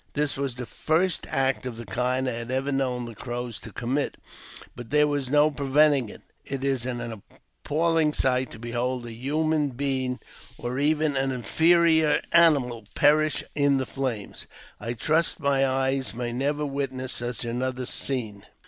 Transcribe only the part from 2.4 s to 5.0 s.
ever known the Crows to commit; but